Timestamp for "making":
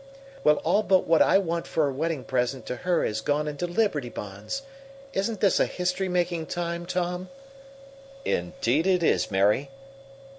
6.09-6.47